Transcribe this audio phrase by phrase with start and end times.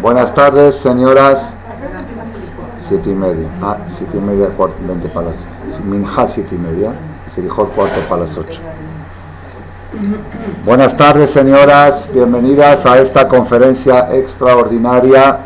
[0.00, 1.42] Buenas tardes, señoras.
[2.88, 3.48] Siete y media.
[3.62, 5.36] Ah, siete y media, cuarto, veinte para las...
[5.84, 6.92] Minja, siete y media.
[7.36, 8.60] El cuarto para las ocho.
[10.64, 12.08] Buenas tardes, señoras.
[12.12, 15.38] Bienvenidas a esta conferencia extraordinaria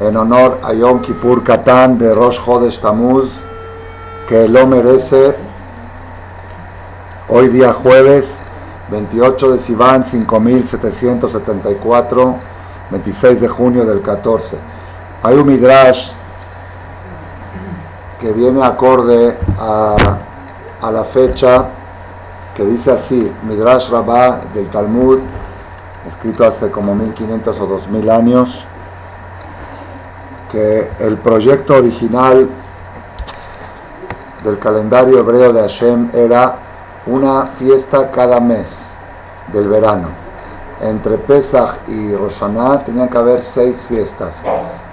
[0.00, 3.30] en honor a Yom Kippur Katán de Rosh Chodesh Tamuz,
[4.28, 5.34] que lo merece
[7.28, 8.30] hoy día jueves
[8.90, 12.36] 28 de Sivan 5774,
[12.90, 14.56] 26 de junio del 14.
[15.22, 16.10] Hay un midrash
[18.20, 19.96] que viene acorde a,
[20.82, 21.66] a la fecha
[22.58, 25.20] que dice así, Midrash Rabbah del Talmud,
[26.08, 28.64] escrito hace como 1500 o 2000 años,
[30.50, 32.48] que el proyecto original
[34.42, 36.56] del calendario hebreo de Hashem era
[37.06, 38.66] una fiesta cada mes
[39.52, 40.27] del verano.
[40.80, 42.38] Entre Pesach y Rosh
[42.86, 44.32] tenían que haber seis fiestas,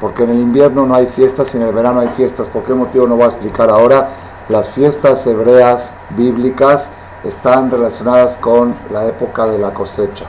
[0.01, 2.47] porque en el invierno no hay fiestas y en el verano hay fiestas.
[2.49, 4.09] ¿Por qué motivo no voy a explicar ahora?
[4.49, 6.87] Las fiestas hebreas bíblicas
[7.23, 10.25] están relacionadas con la época de la cosecha,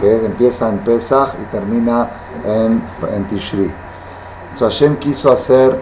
[0.00, 2.08] que empieza en Pesach y termina
[2.46, 2.80] en,
[3.12, 3.70] en Tishri.
[4.52, 5.78] Entonces Hashem quiso hacer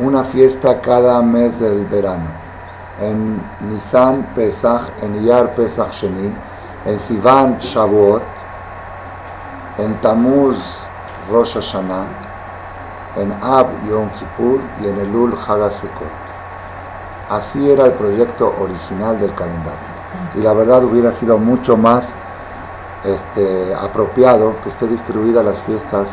[0.00, 2.46] una fiesta cada mes del verano
[3.00, 6.32] en Nisan Pesach, en Iyar Pesach Sheni,
[6.86, 8.22] en Sivan Shavuot,
[9.78, 10.88] en Tamuz
[11.28, 12.06] Rosh Hashanah,
[13.16, 16.10] en Ab Yom Kippur y en Elul Hagasukot.
[17.28, 19.88] Así era el proyecto original del calendario.
[20.34, 22.08] Y la verdad hubiera sido mucho más
[23.02, 26.08] este, apropiado que esté distribuida las fiestas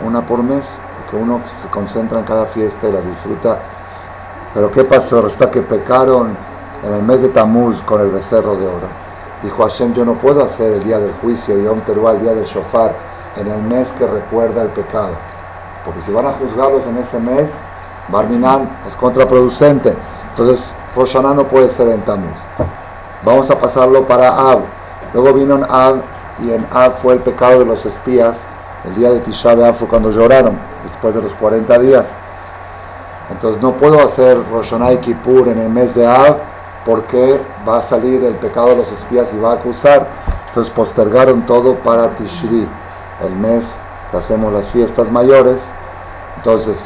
[0.00, 3.62] una por mes, que uno se concentra en cada fiesta y la disfruta
[4.54, 5.22] pero ¿qué pasó?
[5.22, 6.36] Resulta que pecaron
[6.82, 9.01] en el mes de Tamuz con el becerro de oro.
[9.42, 12.44] Dijo Hashem, yo no puedo hacer el día del juicio, Yom Teruah, el día del
[12.44, 12.94] shofar,
[13.36, 15.14] en el mes que recuerda el pecado.
[15.84, 17.50] Porque si van a juzgarlos en ese mes,
[18.08, 19.94] Barminan es contraproducente.
[20.30, 22.36] Entonces, Rosh no puede ser en Tamuz.
[23.24, 24.60] Vamos a pasarlo para Ab.
[25.12, 26.02] Luego vino en Ab
[26.44, 28.36] y en Ab fue el pecado de los espías.
[28.86, 32.06] El día de Tisha B'Av fue cuando lloraron, después de los 40 días.
[33.30, 36.51] Entonces no puedo hacer Rosh y Kippur en el mes de Av
[36.84, 40.06] porque va a salir el pecado de los espías y va a acusar.
[40.48, 42.66] Entonces postergaron todo para Tishri,
[43.24, 43.64] el mes
[44.10, 45.58] que hacemos las fiestas mayores.
[46.36, 46.76] Entonces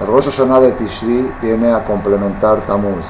[0.00, 3.04] el Rosh Hashanah de Tishri viene a complementar Tamuz.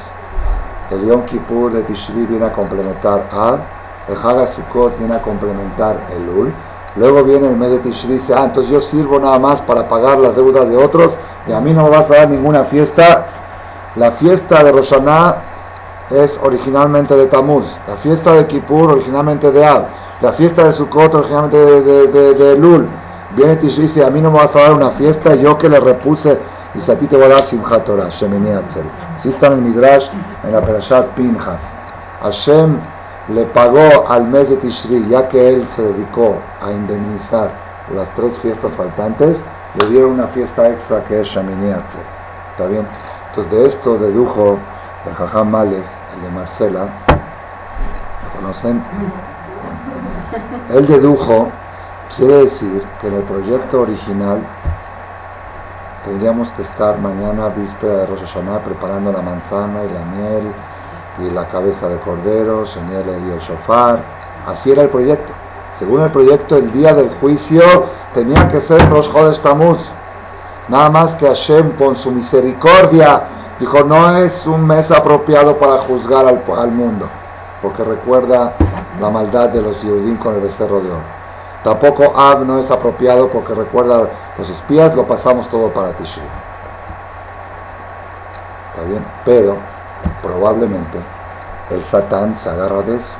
[0.90, 3.58] El Yom Kippur de Tishri viene a complementar Av.
[4.06, 6.52] El Haga Sukkot viene a complementar Elul.
[6.96, 9.88] Luego viene el mes de Tishri y dice, ah, entonces yo sirvo nada más para
[9.88, 11.12] pagar las deudas de otros
[11.48, 13.26] y a mí no me vas a dar ninguna fiesta.
[13.96, 15.36] La fiesta de Roshaná
[16.10, 19.86] es originalmente de Tamuz, la fiesta de Kippur originalmente de Ab,
[20.20, 22.86] la fiesta de Sukkot originalmente de, de, Lul.
[23.36, 25.68] Viene Tishri y dice, a mí no me vas a dar una fiesta, yo que
[25.68, 26.38] le repuse,
[26.74, 29.58] y si a ti te voy a dar Simchat Torah, Shemini Así está en el
[29.60, 30.08] Midrash,
[30.44, 31.60] en la Perashat Pinchas.
[32.22, 32.76] Hashem
[33.34, 37.50] le pagó al mes de Tishri, ya que él se dedicó a indemnizar
[37.94, 39.38] las tres fiestas faltantes,
[39.80, 42.86] le dieron una fiesta extra que es Shamini ¿Está bien?
[43.30, 44.58] Entonces de esto dedujo
[45.06, 46.80] el Jajam Male, el de Marcela,
[48.24, 48.82] ¿lo conocen?
[50.72, 51.48] Él dedujo,
[52.16, 54.38] quiere decir que en el proyecto original
[56.04, 60.52] tendríamos que estar mañana, víspera de Rosh Hashanah, preparando la manzana y la miel
[61.18, 64.00] y la cabeza de cordero, señal y el shofar.
[64.46, 65.32] Así era el proyecto.
[65.78, 67.62] Según el proyecto, el día del juicio
[68.14, 69.78] tenía que ser Rosh Chodesh Tamuz.
[70.68, 73.22] Nada más que Hashem, con su misericordia,
[73.60, 77.06] dijo: No es un mes apropiado para juzgar al, mundo,
[77.62, 78.52] porque recuerda
[79.00, 81.24] la maldad de los Yehudim con el becerro de oro.
[81.62, 86.22] Tampoco Ab no es apropiado porque recuerda los espías, lo pasamos todo para Tishri.
[88.70, 89.04] ¿Está bien?
[89.24, 89.56] Pero
[90.20, 90.98] probablemente
[91.70, 93.12] el Satán se agarra de eso.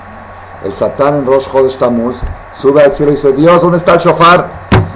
[0.65, 2.17] El Satán en Rosh Chodesh Tamuz
[2.61, 4.47] sube al cielo y dice, Dios, ¿dónde está el shofar?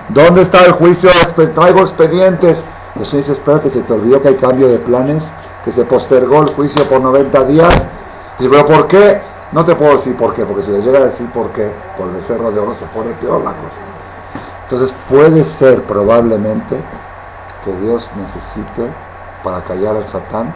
[0.09, 1.11] ¿Dónde está el juicio?
[1.55, 2.63] Traigo expedientes.
[2.99, 5.23] Y Dios dice, espera que se te olvidó que hay cambio de planes,
[5.65, 7.75] que se postergó el juicio por 90 días.
[8.41, 9.21] Y pero ¿por qué?
[9.53, 12.09] No te puedo decir por qué, porque si le llega a decir por qué, por
[12.09, 13.77] el becerro de oro se pone peor la cosa.
[14.65, 16.77] Entonces puede ser probablemente
[17.65, 18.91] que Dios necesite
[19.43, 20.53] para callar al Satán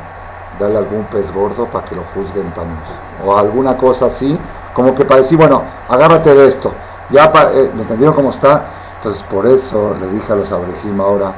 [0.59, 2.79] darle algún pez gordo para que lo juzguen también.
[3.25, 4.39] O alguna cosa así,
[4.75, 6.73] como que para decir, bueno, agárrate de esto.
[7.11, 8.65] Ya, eh, ¿me entendieron cómo está?
[8.97, 11.33] Entonces, por eso le dije a los abrejim ahora,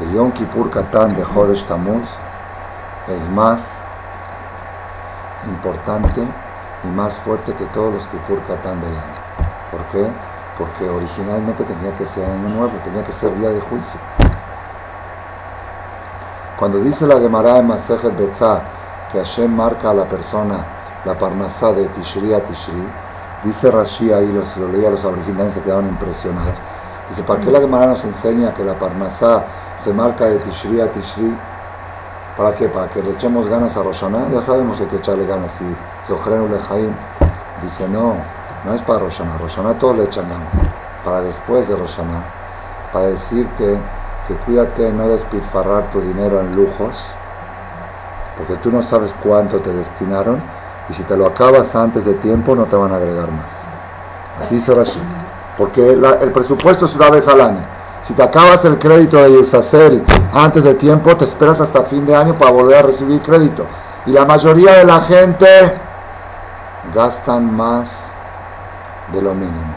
[0.00, 2.08] el Yom Kippur Katán de Jodesh Tamuz
[3.08, 3.60] es más
[5.46, 6.22] importante
[6.84, 9.50] y más fuerte que todos los Kippur Katán del año.
[9.70, 10.06] ¿Por qué?
[10.58, 14.00] porque originalmente tenía que ser año nuevo, tenía que ser día de juicio.
[16.58, 18.60] Cuando dice la Gemara de Masejet Betzah
[19.10, 20.58] que Hashem marca a la persona
[21.04, 22.86] la parnasá de Tishri a Tishri,
[23.44, 26.54] dice Rashi ahí, los, lo leía los originales se quedaron impresionados.
[27.10, 29.42] Dice, ¿para qué la Gemara nos enseña que la parnasá
[29.82, 31.36] se marca de Tishri a Tishri?
[32.36, 32.68] ¿Para qué?
[32.68, 34.28] ¿Para que le echemos ganas a Roshaná?
[34.32, 35.50] Ya sabemos que hay que echarle ganas.
[35.60, 35.76] Y
[36.06, 36.94] Zohrenu Lejaim
[37.62, 38.16] dice, no,
[38.64, 39.36] no es para Roshaná.
[39.38, 40.48] Roshaná todos le echan ganas.
[41.04, 42.22] Para después de Roshaná,
[42.92, 43.78] para decirte
[44.28, 46.94] que cuídate no despilfarrar tu dinero en lujos,
[48.38, 50.40] porque tú no sabes cuánto te destinaron
[50.88, 53.46] y si te lo acabas antes de tiempo no te van a agregar más.
[54.40, 55.00] Así Rashi.
[55.58, 57.81] Porque el presupuesto es una vez al año.
[58.06, 60.02] Si te acabas el crédito de Yusacel
[60.32, 63.66] antes de tiempo, te esperas hasta fin de año para volver a recibir crédito.
[64.06, 65.46] Y la mayoría de la gente
[66.94, 67.90] gastan más
[69.12, 69.74] de lo mínimo.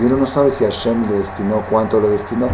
[0.00, 2.48] Y uno no sabe si Hashem le destinó, cuánto le destinó.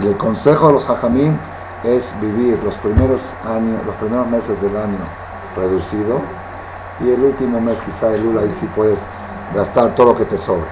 [0.00, 1.36] Y el consejo de los hajamim
[1.84, 4.98] es vivir los primeros años, los primeros meses del año
[5.56, 6.20] reducido
[7.00, 8.98] y el último mes quizá el Lula ahí sí puedes
[9.54, 10.66] gastar todo lo que te sobra.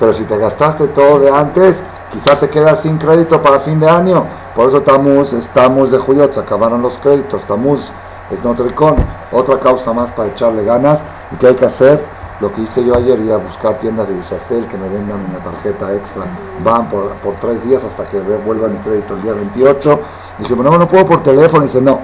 [0.00, 1.82] Pero si te gastaste todo de antes,
[2.14, 4.24] quizá te quedas sin crédito para fin de año.
[4.54, 7.90] Por eso estamos, estamos de Juyot, se acabaron los créditos, estamos
[8.30, 8.96] es Notricón,
[9.32, 11.02] otra causa más para echarle ganas.
[11.32, 12.02] ¿Y qué hay que hacer?
[12.40, 15.38] Lo que hice yo ayer, ir a buscar tiendas de Yusacel que me vendan una
[15.38, 16.24] tarjeta extra.
[16.62, 20.00] Van por, tres días hasta que vuelva mi crédito el día 28.
[20.38, 21.64] Y dice, no, no puedo por teléfono.
[21.64, 22.00] Dice, no,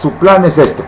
[0.00, 0.84] su plan es este.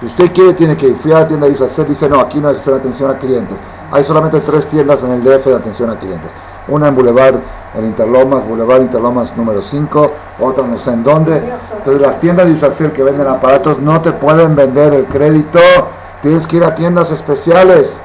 [0.00, 1.14] Si usted quiere, tiene que ir.
[1.14, 3.56] A la tienda de Yusacel, dice, no, aquí no es hacer atención a clientes.
[3.90, 6.30] Hay solamente tres tiendas en el DF de atención a clientes.
[6.68, 7.36] Una en Boulevard,
[7.76, 11.42] en Interlomas, Boulevard Interlomas número 5, otra no sé en dónde.
[11.78, 15.60] Entonces las tiendas de Yusacel que venden aparatos no te pueden vender el crédito.
[16.22, 18.00] Tienes que ir a tiendas especiales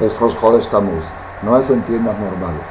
[0.00, 1.04] es Jodes Tamuz,
[1.42, 2.62] no es en tiendas normales.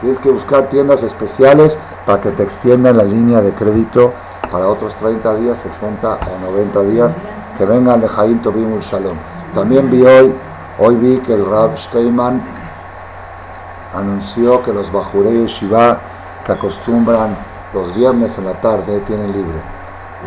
[0.00, 4.12] Tienes que buscar tiendas especiales para que te extiendan la línea de crédito
[4.50, 7.12] para otros 30 días, 60 o 90 días,
[7.56, 9.16] que vengan de Jaim Tobim Shalom.
[9.54, 10.34] También vi hoy,
[10.78, 12.42] hoy vi que el Rab Steinman
[13.94, 16.00] anunció que los Bajurei Shiva
[16.44, 17.36] que acostumbran
[17.72, 19.60] los viernes en la tarde tienen libre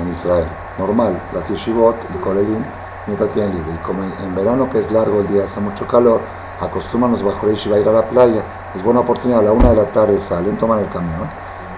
[0.01, 0.47] en Israel.
[0.77, 2.65] Normal, las yeshivot, el colegín,
[3.05, 3.73] mientras tienen libre.
[3.75, 6.21] Y como en verano que es largo el día, hace mucho calor,
[6.59, 8.43] acostumbran los y va a ir a la playa,
[8.75, 11.27] es buena oportunidad, a la una de la tarde salen, toman el camión,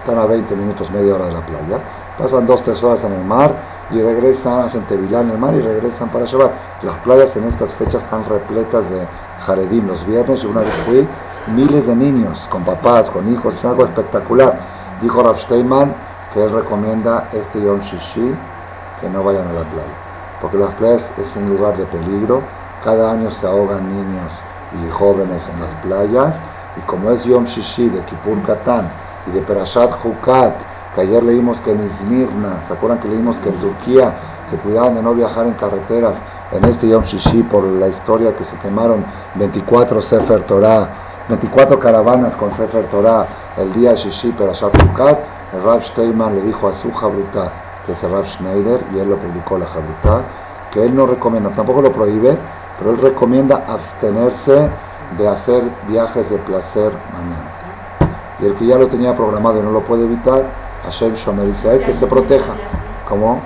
[0.00, 1.78] están a 20 minutos, media hora de la playa,
[2.18, 3.54] pasan dos, tres horas en el mar
[3.90, 6.52] y regresan, hacen tevilá en el mar y regresan para llevar.
[6.82, 9.06] Las playas en estas fechas están repletas de
[9.40, 9.86] jaredim.
[9.86, 11.08] Los viernes, yo una vez fui,
[11.52, 14.60] miles de niños, con papás, con hijos, es algo espectacular.
[15.02, 15.94] Dijo Rav Steinman
[16.32, 18.34] que él recomienda este Yom Shishi,
[19.00, 19.94] que no vayan a la playa,
[20.40, 22.42] porque las playas es un lugar de peligro,
[22.84, 24.30] cada año se ahogan niños
[24.72, 26.34] y jóvenes en las playas,
[26.76, 28.88] y como es Yom Shishi de Kippur Katan
[29.26, 30.54] y de Perashat Hukat,
[30.94, 34.12] que ayer leímos que en Izmirna, ¿se acuerdan que leímos que en Turquía
[34.48, 36.16] se cuidaban de no viajar en carreteras?
[36.52, 39.04] En este Yom Shishi, por la historia que se quemaron
[39.36, 40.88] 24 Sefer Torah,
[41.28, 43.26] 24 caravanas con Sefer Torah
[43.56, 45.18] el día Shishi Perashat Hukat,
[45.54, 47.50] el Rav Steinman le dijo a su Jabruta,
[47.86, 50.22] que es el Rav Schneider, y él lo publicó la Jabruta,
[50.72, 52.36] que él no recomienda, tampoco lo prohíbe,
[52.78, 54.68] pero él recomienda abstenerse
[55.18, 57.60] de hacer viajes de placer mañana.
[58.40, 60.44] Y el que ya lo tenía programado y no lo puede evitar,
[60.84, 62.54] Hashem Shomer Israel, que se proteja.
[63.08, 63.40] ¿Cómo?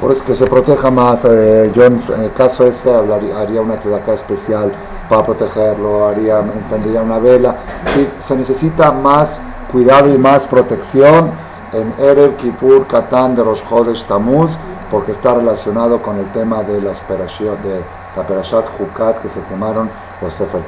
[0.00, 1.20] Por eso que se proteja más.
[1.24, 4.72] Eh, yo en, el caso ese haría una tzedaká especial
[5.08, 7.56] para protegerlo, haría, encendería una vela.
[7.94, 9.40] Sí, se necesita más
[9.72, 11.30] cuidado y más protección
[11.72, 14.50] en Erev Kippur Katán de los Jodes Tamuz
[14.90, 17.82] porque está relacionado con el tema de, las de
[18.16, 19.90] la Perashat Hukat que se quemaron
[20.22, 20.62] los Sefer.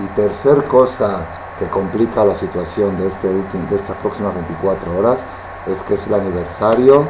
[0.00, 1.18] Y tercer cosa
[1.58, 5.18] que complica la situación de, este último, de estas próximas 24 horas
[5.66, 7.04] es que es el aniversario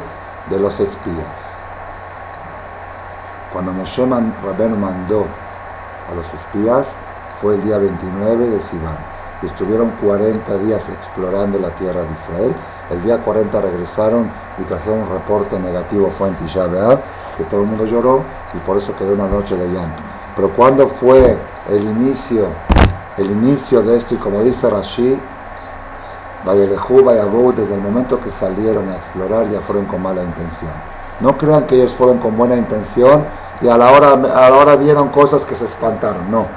[0.49, 1.27] de los espías.
[3.51, 4.05] Cuando Moshe
[4.43, 5.25] Rabbeinu mandó
[6.09, 6.87] a los espías
[7.41, 8.97] fue el día 29 de Sivan
[9.41, 12.55] y estuvieron 40 días explorando la tierra de Israel
[12.93, 14.29] el día 40 regresaron
[14.59, 16.65] y trajeron un reporte negativo, fue en Tisha
[17.37, 20.03] que todo el mundo lloró y por eso quedó una noche de llanto.
[20.35, 21.37] Pero cuando fue
[21.71, 22.47] el inicio,
[23.17, 25.17] el inicio de esto, y como dice Rashi,
[26.45, 30.73] Vayelejú, Vayabú, desde el momento que salieron a explorar ya fueron con mala intención.
[31.21, 33.23] No crean que ellos fueron con buena intención
[33.61, 36.29] y a la hora, a la hora vieron cosas que se espantaron.
[36.29, 36.47] No,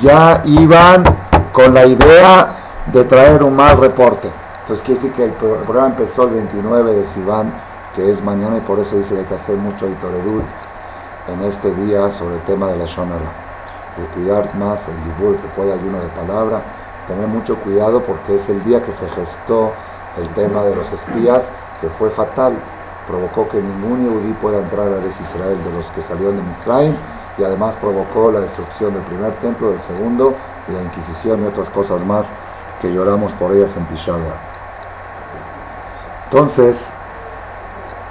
[0.00, 1.04] ya iban
[1.52, 2.52] con la idea
[2.92, 4.30] de traer un mal reporte.
[4.62, 7.52] Entonces quiere decir que el programa empezó el 29 de Sivan,
[7.96, 10.44] que es mañana, y por eso dice que hay que hacer mucho Itoredut
[11.28, 13.32] en este día sobre el tema de la Shonara.
[13.96, 16.62] de cuidar más el dibur, que pueda ayuno de palabra,
[17.08, 19.72] tener mucho cuidado porque es el día que se gestó
[20.16, 21.44] el tema de los espías,
[21.80, 22.54] que fue fatal,
[23.06, 26.94] provocó que ningún yudí pueda entrar a Israel de los que salieron de Mitzrayim
[27.38, 30.34] y además provocó la destrucción del primer templo, del segundo,
[30.68, 32.26] y la Inquisición y otras cosas más
[32.80, 34.18] que lloramos por ellas en Pishada.
[36.24, 36.86] Entonces,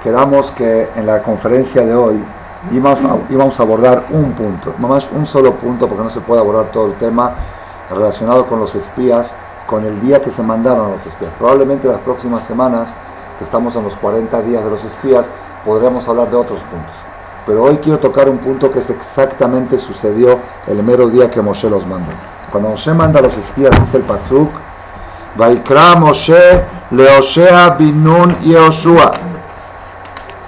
[0.02, 2.22] quedamos que en la conferencia de hoy
[2.70, 6.66] íbamos a, a abordar un punto, más un solo punto, porque no se puede abordar
[6.66, 7.32] todo el tema
[7.90, 9.32] relacionado con los espías,
[9.66, 11.32] con el día que se mandaron los espías.
[11.38, 12.88] Probablemente las próximas semanas,
[13.40, 15.24] que estamos en los 40 días de los espías,
[15.64, 16.92] podremos hablar de otros puntos.
[17.46, 21.70] Pero hoy quiero tocar un punto que es exactamente sucedió el mero día que Moshe
[21.70, 22.12] los mandó.
[22.52, 24.50] Cuando Moshe manda a los espías, dice el Pasuk,
[25.36, 29.12] Vaikra Moshe Leoshea Binun y Yoshua.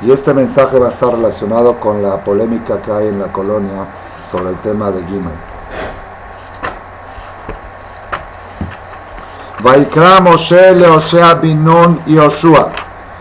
[0.02, 3.86] Y este mensaje va a estar relacionado con la polémica que hay en la colonia
[4.30, 5.32] sobre el tema de Gimel.
[9.62, 12.72] Vaikra Moshe Leoshea Binun y Yoshua.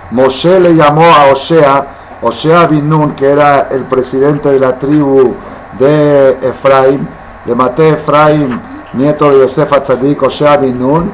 [0.10, 1.86] Moshe le llamó a Osea,
[2.20, 5.36] Osea Binun, que era el presidente de la tribu
[5.78, 7.08] de Efraín,
[7.46, 8.60] le maté Efraín,
[8.94, 11.12] nieto de Yosef Atzadik, Osea Binun,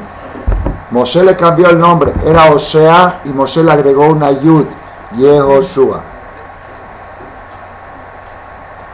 [0.92, 4.66] Moshe le cambió el nombre, era Osea y Moshe le agregó una yud,
[5.18, 6.00] Yehoshua.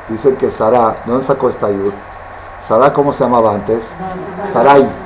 [0.10, 1.94] Dicen que Sara, ¿dónde sacó esta yud?
[2.68, 3.88] Sara, ¿cómo se llamaba antes?
[4.52, 5.03] Sarai.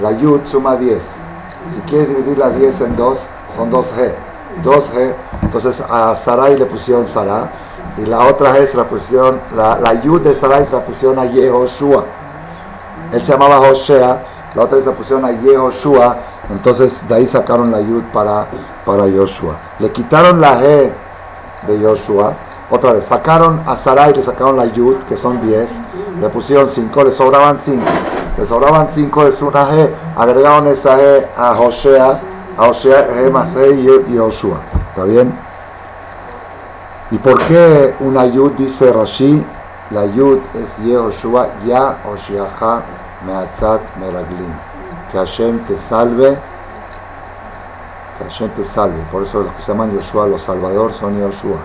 [0.00, 1.02] La yud suma 10.
[1.74, 3.18] Si quieres dividir la 10 en 2,
[3.56, 4.12] son 2G.
[4.62, 7.48] 2G, entonces a Sarai le pusieron Sara
[7.98, 11.26] y la otra es la pusieron, la, la yud de Sarai se la pusieron a
[11.26, 12.04] Yehoshua.
[13.12, 14.18] Él se llamaba Josea
[14.54, 16.16] la otra se pusieron a Yehoshua,
[16.48, 18.46] entonces de ahí sacaron la Yud para,
[18.86, 19.56] para Yoshua.
[19.80, 20.92] Le quitaron la G
[21.66, 22.34] de Yoshua,
[22.70, 25.66] otra vez, sacaron a Sarai, le sacaron la Yud, que son 10,
[26.20, 27.82] le pusieron 5, le sobraban 5,
[28.36, 32.20] le sobraban 5, es una G, agregaron esa G a Josea,
[32.58, 33.74] a Josea, G más E
[34.08, 34.58] y Yoshua,
[34.90, 35.32] ¿está bien?
[37.10, 39.44] ¿Y por qué una Yud dice Rashi?
[39.90, 42.82] La Yud es Yehoshua, Ya Oshiaha
[43.26, 44.52] Meatzat Meraglim.
[45.12, 46.36] Que Hashem te salve,
[48.18, 48.98] que Hashem te salve.
[49.12, 51.58] Por eso los que se llaman Yoshua, los salvadores son Yoshua.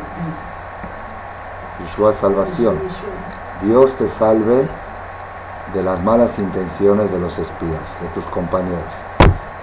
[1.79, 2.77] Yoshua salvación.
[3.63, 4.67] Dios te salve
[5.73, 8.79] de las malas intenciones de los espías, de tus compañeros.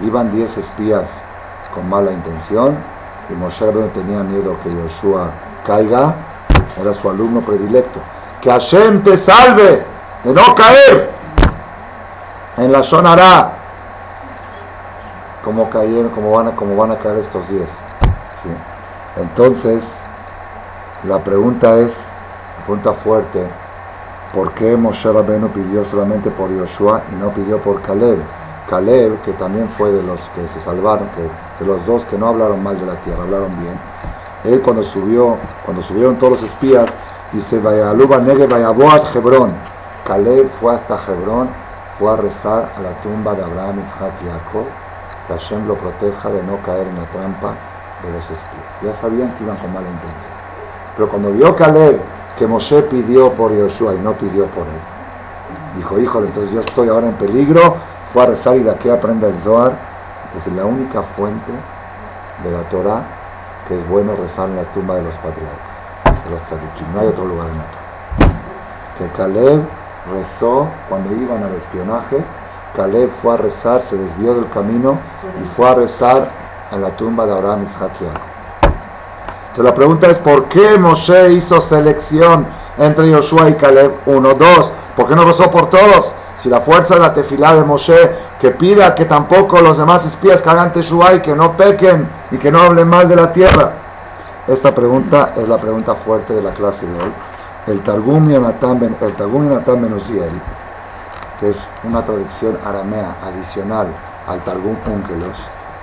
[0.00, 1.04] Iban 10 espías
[1.74, 2.76] con mala intención
[3.28, 5.30] y Moshe no tenía miedo que Yoshua
[5.66, 6.14] caiga,
[6.80, 8.00] era su alumno predilecto.
[8.40, 9.84] Que Hashem te salve
[10.24, 11.10] de no caer
[12.56, 13.50] en la zona
[15.44, 17.68] como cayeron, como van a, como van a caer estos días.
[19.16, 19.84] Entonces,
[21.04, 21.94] la pregunta es,
[22.58, 23.46] la pregunta fuerte,
[24.32, 28.18] ¿por qué Moshe Rabbeinu pidió solamente por Yoshua y no pidió por Caleb?
[28.68, 31.08] Caleb, que también fue de los que se salvaron,
[31.58, 33.78] de los dos que no hablaron mal de la tierra, hablaron bien.
[34.44, 36.90] Él cuando subió, cuando subieron todos los espías,
[37.32, 39.54] dice, vaya Aluba Nege, vaya Boat Hebrón.
[40.04, 41.48] Caleb fue hasta Hebrón
[41.98, 44.66] fue a rezar a la tumba de Abraham, Isaac y Jacob,
[45.26, 47.54] que Hashem lo proteja de no caer en la trampa
[48.02, 48.66] de los espías.
[48.82, 50.36] Ya sabían que iban con mala intención.
[50.94, 55.98] Pero cuando vio Caleb que Moshe pidió por Yoshua y no pidió por él, dijo,
[55.98, 57.76] híjole, entonces yo estoy ahora en peligro,
[58.12, 59.72] fue a rezar y de aquí aprenda el Zohar,
[60.36, 61.52] es la única fuente
[62.44, 63.02] de la Torah
[63.66, 67.06] que es bueno rezar en la tumba de los patriarcas, de los tzadikim, no hay
[67.08, 67.86] otro lugar en la Torah.
[68.98, 69.62] Que Caleb
[70.12, 72.22] rezó cuando iban al espionaje.
[72.76, 74.98] Caleb fue a rezar, se desvió del camino
[75.42, 76.28] y fue a rezar
[76.70, 77.92] en la tumba de Abraham, Isaac
[79.56, 82.46] La pregunta es, ¿por qué Moshe hizo selección
[82.78, 83.92] entre Josué y Caleb?
[84.06, 86.12] Uno, dos, ¿por qué no rezó por todos?
[86.42, 88.10] Si la fuerza de la tefilá de Moshe,
[88.40, 92.36] que pida que tampoco los demás espías que hagan teshuva y que no pequen y
[92.36, 93.72] que no hablen mal de la tierra.
[94.46, 97.12] Esta pregunta es la pregunta fuerte de la clase de hoy
[97.66, 99.48] el Targum Yonatan Ben, el Targum
[101.40, 103.88] que es una traducción aramea adicional
[104.28, 105.36] al Targum Unkelos,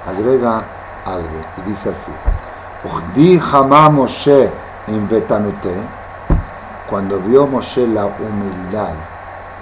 [0.07, 0.63] agrega
[1.05, 2.11] algo y dice así:
[3.13, 4.51] Di Hama Moshe
[4.87, 5.87] invetanute,
[6.89, 8.89] cuando vio Moshe la humildad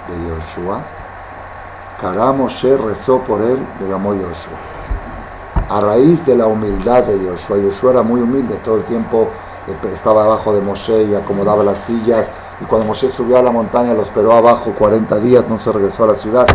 [0.08, 0.80] de Yoshua,
[2.00, 4.58] Kara Moshe rezó por él, le llamó Yoshua.
[5.68, 9.28] A raíz de la humildad de Yoshua, Yoshua era muy humilde, todo el tiempo
[9.94, 12.26] estaba abajo de Moshe y acomodaba las sillas.
[12.60, 16.04] Y cuando Moshe subió a la montaña lo esperó abajo 40 días, no se regresó
[16.04, 16.46] a la ciudad.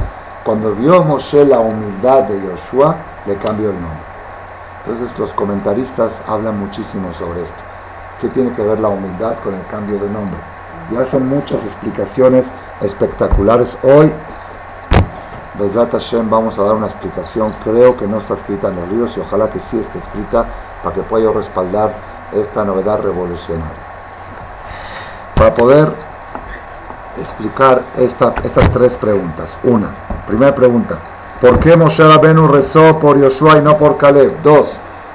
[0.44, 4.17] Cuando vio Moshe la humildad de Yoshua, le cambió el nombre.
[4.88, 7.62] Entonces los comentaristas hablan muchísimo sobre esto.
[8.22, 10.40] ¿Qué tiene que ver la humildad con el cambio de nombre?
[10.92, 12.46] y hacen muchas explicaciones
[12.82, 13.70] espectaculares.
[13.84, 14.12] Hoy,
[15.60, 19.18] Besat Hashem, vamos a dar una explicación, creo que no está escrita en los libros
[19.18, 20.46] y ojalá que sí esté escrita
[20.84, 21.92] para que pueda respaldar
[22.34, 23.68] esta novedad revolucionaria.
[25.36, 25.92] Para poder
[27.18, 29.56] explicar estas tres preguntas.
[29.64, 29.90] Una,
[30.28, 30.98] primera pregunta,
[31.42, 34.42] ¿por qué Moshe Rabenu rezó por Yoshua y no por Caleb?
[34.44, 34.68] Dos,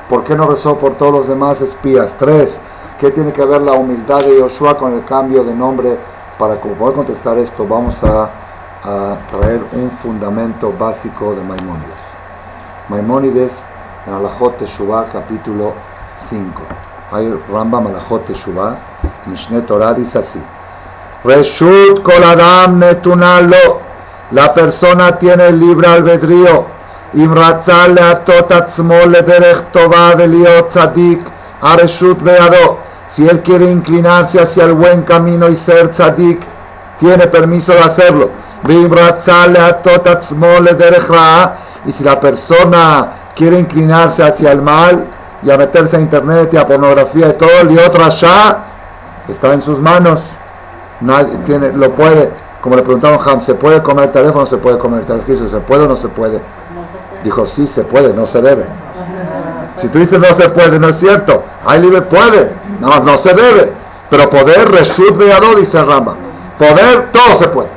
[0.09, 2.15] ¿por qué no rezó por todos los demás espías?
[2.19, 2.59] Tres,
[3.01, 5.97] ¿qué tiene que ver la humildad de Yoshua con el cambio de nombre?
[6.39, 8.31] Para poder contestar esto, vamos a,
[9.31, 12.03] traer un fundamento básico de Maimónides.
[12.89, 13.53] Maimónides
[14.09, 14.59] en Alajot
[15.13, 15.73] capítulo
[16.29, 16.63] 5.
[17.13, 18.75] Hay Rambam Alajot Teshuvah,
[19.69, 20.43] Torah dice así.
[21.25, 23.92] Reshut koladam netunalo.
[24.33, 26.67] La persona tiene libre albedrío.
[30.71, 31.21] Tzadik.
[31.61, 32.79] Areshut beado.
[33.15, 36.41] Si él quiere inclinarse hacia el buen camino y ser tzadik,
[36.99, 38.31] tiene permiso de hacerlo.
[41.85, 45.05] Y si la persona quiere inclinarse hacia el mal
[45.43, 48.59] y a meterse a internet y a pornografía y todo, liot rasha,
[49.29, 50.21] está en sus manos
[51.03, 52.31] nadie tiene, lo puede,
[52.63, 54.47] como le preguntaron Ham, ¿se puede comer el teléfono?
[54.47, 55.51] ¿Se puede comer el teléfono?
[55.51, 56.41] ¿Se puede o no se puede?
[57.25, 58.65] Dijo, sí, se puede, no se debe.
[59.79, 61.43] Si tú dices no se puede, no es cierto.
[61.67, 63.73] Hay libre puede, no, no se debe.
[64.11, 66.15] Pero poder, Reshut Beado, dice Rama.
[66.57, 67.69] Poder, todo se puede.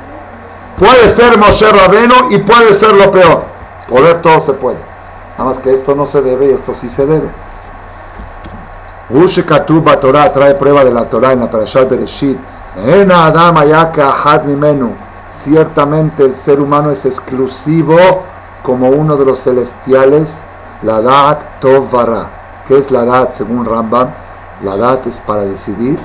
[0.78, 3.42] Puede ser Moshe Rabeno y puede ser lo peor.
[3.88, 4.78] Poder, todo se puede.
[5.36, 7.28] Nada más que esto no se debe y esto sí se debe.
[9.10, 12.38] Ushe Katuba Torah trae prueba de la Torah en la Parashat Bereshit
[15.44, 17.96] Ciertamente el ser humano es exclusivo
[18.62, 20.34] como uno de los celestiales,
[20.82, 22.26] la Dat Tovara.
[22.68, 24.08] ¿Qué es la Dat según Rambam?
[24.62, 25.98] La Dat es para decidir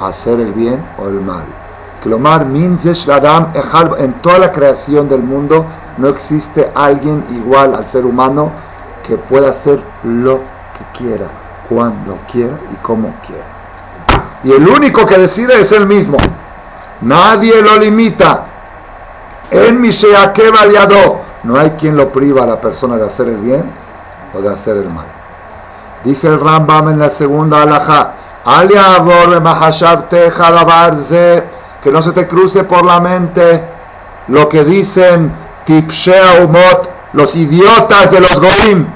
[0.00, 1.44] hacer el bien o el mal.
[3.98, 5.64] En toda la creación del mundo
[5.96, 8.50] no existe alguien igual al ser humano
[9.06, 10.40] que pueda hacer lo
[10.76, 11.26] que quiera,
[11.68, 13.57] cuando quiera y como quiera.
[14.44, 16.16] Y el único que decide es él mismo.
[17.00, 18.44] Nadie lo limita.
[19.50, 19.90] En mi
[20.52, 21.20] variado.
[21.42, 23.64] No hay quien lo priva a la persona de hacer el bien
[24.34, 25.06] o de hacer el mal.
[26.04, 28.14] Dice el Rambam en la segunda alhaja.
[31.82, 33.62] Que no se te cruce por la mente
[34.28, 35.32] lo que dicen
[35.64, 38.86] tipshea umot, los idiotas de los goim.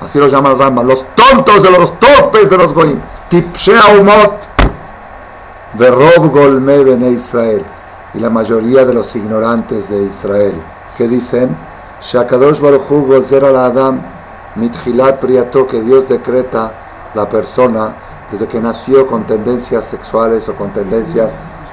[0.00, 0.86] Así lo llama el Rambam.
[0.86, 3.00] Los tontos de los topes de los goim.
[3.28, 4.45] Tipshea umot
[5.78, 7.62] de Rob Golme Bene Israel
[8.14, 10.54] y la mayoría de los ignorantes de Israel,
[10.96, 11.54] que dicen,
[12.02, 13.98] Shakadosh Baruchu Gozer al Adam
[14.54, 16.72] Mithilat Priato, que Dios decreta
[17.14, 17.92] la persona
[18.30, 21.30] desde que nació con tendencias sexuales o con tendencias,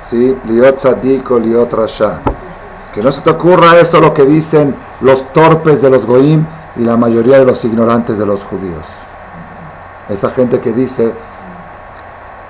[0.10, 0.38] ¿sí?
[0.48, 2.20] Liot Tzadik o Liot Rasha.
[2.94, 6.82] Que no se te ocurra eso lo que dicen los torpes de los Goim y
[6.82, 8.86] la mayoría de los ignorantes de los judíos.
[10.10, 11.12] Esa gente que dice,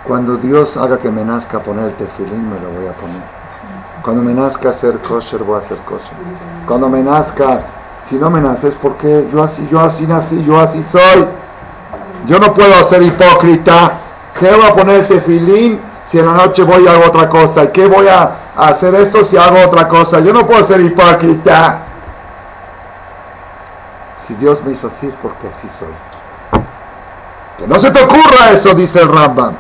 [0.04, 3.22] cuando Dios haga que me nazca poner el tefilín, me lo voy a poner.
[4.04, 6.12] Cuando me nazca hacer kosher, voy a hacer kosher.
[6.68, 7.62] Cuando me nazca,
[8.10, 11.26] si no me naces, porque yo así, yo así nací, yo así soy.
[12.28, 13.94] Yo no puedo ser hipócrita.
[14.38, 17.64] ¿Qué voy a poner el tefilín si en la noche voy a hago otra cosa?
[17.64, 20.20] ¿Y qué voy a hacer esto si hago otra cosa?
[20.20, 21.78] Yo no puedo ser hipócrita.
[24.28, 26.62] Si Dios me hizo así es porque así soy.
[27.58, 29.54] Que no se te ocurra eso, dice el Rambam.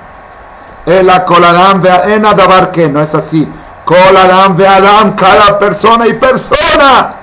[0.86, 3.48] El coladam en adabar que no es así.
[3.86, 7.16] Coladam adam, cada persona y persona.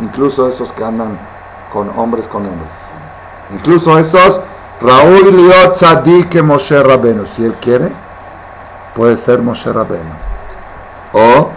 [0.00, 1.16] Incluso esos que andan
[1.72, 2.70] con hombres con hombres.
[3.52, 4.40] Incluso esos
[4.80, 7.26] Raúl Liot Tzadik Moshe Rabenu.
[7.26, 7.92] Si él quiere,
[8.94, 10.12] puede ser Moshe Rabenu.
[11.12, 11.50] O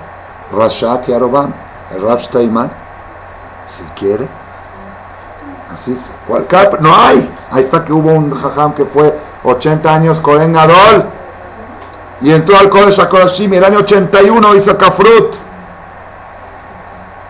[0.55, 1.51] Rashak Yarobam,
[1.95, 4.27] el Rav Si quiere.
[5.73, 6.79] Así es.
[6.79, 7.27] No hay.
[7.51, 11.18] Ahí está que hubo un jajam que fue 80 años Cohen Gadol
[12.21, 15.35] y entró al Kodesh HaKodashim el año 81 hizo Kafrut.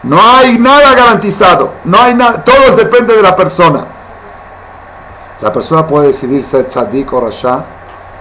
[0.03, 3.85] No hay nada garantizado, no hay nada, todo depende de la persona.
[5.41, 7.63] La persona puede decidir ser tzadik o rasha,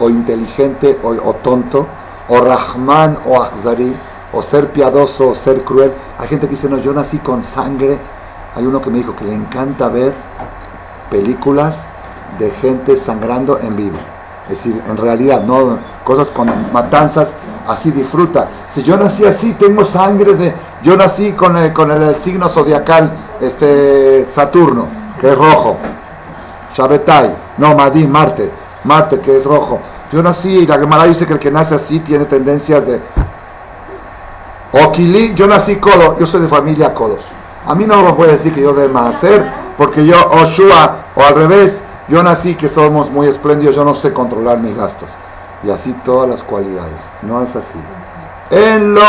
[0.00, 1.86] o inteligente o, o tonto,
[2.28, 3.94] o rahman o ahzari,
[4.32, 5.92] o ser piadoso o ser cruel.
[6.18, 7.98] Hay gente que dice, no, yo nací con sangre.
[8.54, 10.12] Hay uno que me dijo que le encanta ver
[11.10, 11.84] películas
[12.38, 13.98] de gente sangrando en vivo.
[14.48, 17.28] Es decir, en realidad, no cosas con matanzas,
[17.66, 18.48] así disfruta.
[18.72, 20.54] Si yo nací así, tengo sangre de...
[20.82, 24.86] Yo nací con el, con el, signo zodiacal este, Saturno,
[25.20, 25.76] que es rojo.
[26.74, 28.50] Shabetai, no, Madín, Marte,
[28.84, 29.80] Marte que es rojo.
[30.12, 33.00] Yo nací, y la Gemara dice que el que nace así tiene tendencias de...
[34.72, 37.20] Okili, yo nací codo, yo soy de familia codos.
[37.66, 39.44] A mí no me puede decir que yo debo hacer,
[39.76, 44.12] porque yo, Oshua, o al revés, yo nací que somos muy espléndidos, yo no sé
[44.12, 45.08] controlar mis gastos.
[45.62, 46.96] Y así todas las cualidades.
[47.22, 47.78] No es así.
[48.50, 49.02] En lo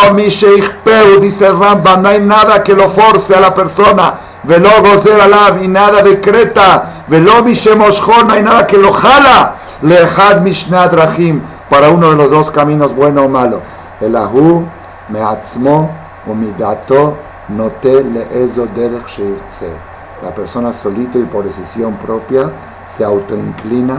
[0.83, 4.15] peu, dice Rambam, no hay nada que lo force a la persona.
[4.43, 7.03] Velo gozer alab, y nada decreta.
[7.07, 9.55] Velo mishemoshon, no hay nada que lo jala.
[9.81, 13.61] Lehad mishnad rahim, para uno de los dos caminos, bueno o malo.
[14.01, 14.65] El ahu,
[15.07, 15.89] meatzmo,
[16.25, 17.15] umidato,
[17.47, 19.21] note leezo derech.
[20.21, 22.51] La persona solito y por decisión propia
[22.99, 23.97] se autoinclina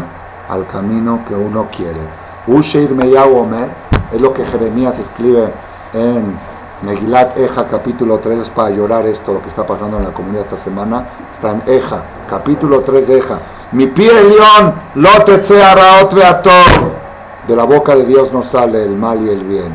[0.48, 2.00] al camino que uno quiere.
[2.46, 3.68] Usheir Meyahu Omer,
[4.12, 5.48] es lo que Jeremías escribe
[5.94, 6.38] en
[6.82, 10.44] Megilat Eja, capítulo 3, es para llorar esto, lo que está pasando en la comunidad
[10.44, 11.04] esta semana.
[11.34, 13.38] Está en Eja, capítulo 3 de Eja.
[13.72, 15.38] Mi pie león, lote
[17.48, 19.72] De la boca de Dios no sale el mal y el bien.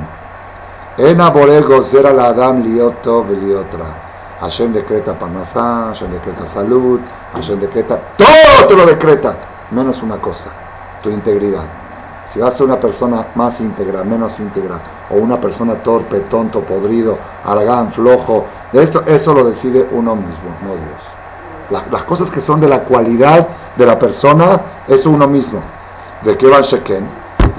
[0.97, 4.04] En aborego zera la Adam lioto liotra.
[4.41, 6.99] Hashem decreta panasá, Hashem decreta salud,
[7.33, 9.35] Hashem decreta, todo te lo decreta,
[9.71, 10.49] menos una cosa,
[11.01, 11.63] tu integridad.
[12.33, 14.77] Si vas a ser una persona más íntegra, menos íntegra,
[15.09, 20.75] o una persona torpe, tonto, podrido, aragán, flojo, esto, eso lo decide uno mismo, no
[20.75, 21.87] Dios.
[21.91, 25.61] las cosas que son de la cualidad de la persona, es uno mismo.
[26.25, 27.05] De qué va Sheken,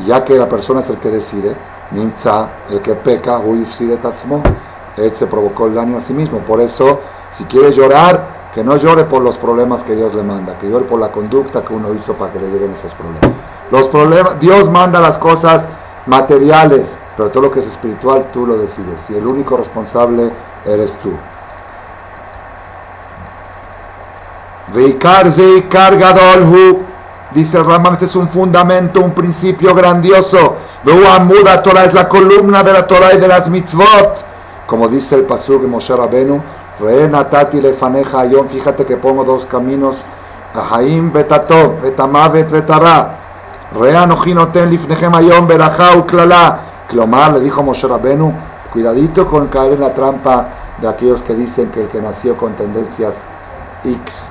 [0.07, 1.55] ya que la persona es el que decide,
[1.93, 4.43] Nimza, el que peca, de Tatzmo,
[4.97, 6.39] él se provocó el daño a sí mismo.
[6.41, 7.01] Por eso,
[7.37, 10.87] si quiere llorar, que no llore por los problemas que Dios le manda, que llore
[10.87, 13.39] por la conducta que uno hizo para que le lleguen esos problemas.
[13.71, 15.67] Los problemas, Dios manda las cosas
[16.07, 19.11] materiales, pero todo lo que es espiritual tú lo decides.
[19.11, 20.31] Y el único responsable
[20.65, 21.13] eres tú.
[27.33, 30.57] Dice el Ramán, este es un fundamento, un principio grandioso.
[31.63, 34.26] Torah es la columna de la Torah y de las mitzvot.
[34.67, 36.41] Como dice el Pasuk Moshe Rabenu,
[36.81, 39.97] Re natati lefaneja ayom, fíjate que pongo dos caminos,
[40.55, 43.11] Ahaim betatov, betamavet betara.
[43.79, 46.59] Re anojinoten lifnejem ayom, berajá uklala.
[46.89, 48.33] Clomar le dijo Moshe Rabenu,
[48.73, 50.49] cuidadito con caer en la trampa
[50.79, 53.15] de aquellos que dicen que el que nació con tendencias
[53.85, 54.31] X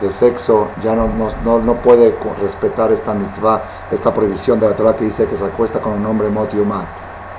[0.00, 1.08] de sexo ya no,
[1.44, 5.44] no, no, puede respetar esta mitzvah, esta prohibición de la Torah que dice que se
[5.44, 6.50] acuesta con un hombre mot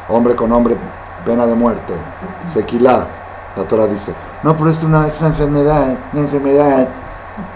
[0.08, 0.78] hombre con hombre
[1.26, 1.94] pena de muerte,
[2.54, 3.06] sequilá.
[3.56, 6.88] La Torah dice, no, pero es una, es una enfermedad, una enfermedad.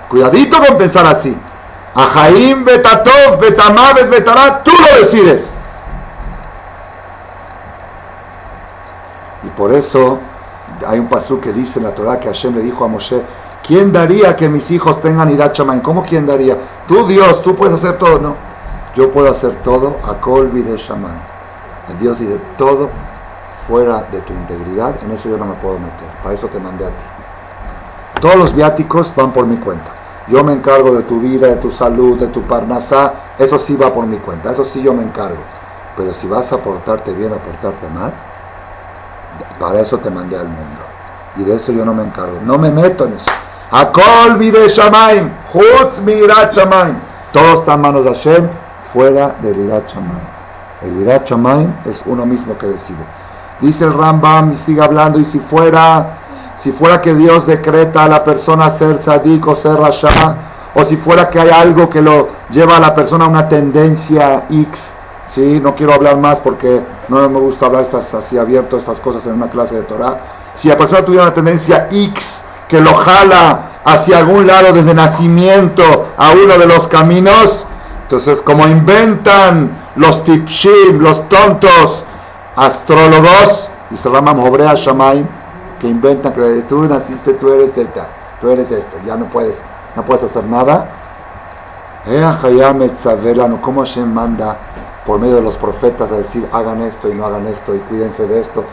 [0.09, 1.35] Cuidadito con pensar así.
[1.95, 5.43] Ajaim betatov, betamavet, betará, tú lo decides.
[9.43, 10.19] Y por eso
[10.85, 13.21] hay un pasú que dice en la Torah que Hashem le dijo a Moshe,
[13.65, 15.79] ¿quién daría que mis hijos tengan irachaman?
[15.81, 16.57] ¿Cómo quién daría?
[16.87, 18.35] Tú Dios, tú puedes hacer todo, no.
[18.95, 21.37] Yo puedo hacer todo a Colby de Shaman.
[21.99, 22.89] Dios dice todo
[23.67, 26.07] fuera de tu integridad, en eso yo no me puedo meter.
[26.23, 28.21] Para eso te mandé a ti.
[28.21, 29.91] Todos los viáticos van por mi cuenta.
[30.27, 33.13] Yo me encargo de tu vida, de tu salud, de tu parnasá.
[33.37, 34.51] Eso sí va por mi cuenta.
[34.51, 35.43] Eso sí yo me encargo.
[35.95, 38.11] Pero si vas a portarte bien o portarte mal,
[39.59, 40.81] para eso te mandé al mundo.
[41.37, 42.39] Y de eso yo no me encargo.
[42.43, 43.25] No me meto en eso.
[43.71, 46.95] Akol vide shamaim, chutz mirat shamaim.
[47.31, 48.47] Todo está en manos de Hashem,
[48.93, 50.27] fuera del irat shamaim.
[50.83, 53.03] El irat shamaim es uno mismo que decide.
[53.61, 56.17] Dice el Rambam y sigue hablando, y si fuera,
[56.57, 60.35] si fuera que Dios decreta a la persona ser sadik o ser rasha,
[60.75, 64.43] o si fuera que hay algo que lo lleva a la persona a una tendencia
[64.49, 64.93] X,
[65.29, 65.59] ¿sí?
[65.61, 69.33] no quiero hablar más porque no me gusta hablar estas, así abierto estas cosas en
[69.33, 70.19] una clase de Torah.
[70.55, 76.07] Si la persona tuviera una tendencia X que lo jala hacia algún lado desde nacimiento
[76.17, 77.65] a uno de los caminos,
[78.03, 82.03] entonces como inventan los tipshim, los tontos,
[82.57, 85.25] astrólogos, y se llaman Obrea Shamaim,
[85.79, 88.07] que inventan que tú naciste, tú eres esta,
[88.41, 89.55] tú eres esto, ya no puedes,
[89.95, 90.87] no puedes hacer nada.
[93.61, 94.57] ¿Cómo Hashem manda
[95.05, 98.25] por medio de los profetas a decir hagan esto y no hagan esto y cuídense
[98.25, 98.63] de esto?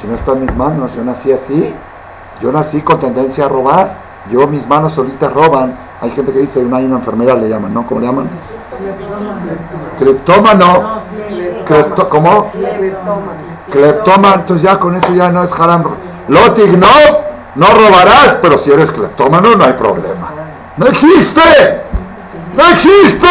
[0.00, 1.74] Si no está en mis manos, yo nací así,
[2.40, 3.94] yo nací con tendencia a robar,
[4.30, 5.74] yo mis manos solitas roban.
[6.00, 7.86] Hay gente que dice, hay una enfermedad le llaman, ¿no?
[7.86, 8.28] ¿Cómo le llaman?
[9.98, 11.02] Cleptómano.
[11.66, 12.50] Clepto, ¿Cómo?
[13.70, 14.34] Cleptómano.
[14.34, 15.84] Entonces ya con eso ya no es haram.
[16.28, 16.86] Lotig, no,
[17.54, 20.30] no robarás, pero si eres cleptómano no hay problema.
[20.76, 21.82] ¡No existe!
[22.56, 23.28] ¡No existe!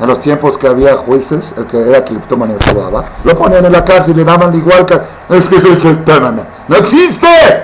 [0.00, 3.84] En los tiempos que había jueces, el que era cleptómano robaba, lo ponían en la
[3.84, 6.44] cárcel y le daban igual que es que el cleptómano.
[6.68, 7.62] ¡No existe!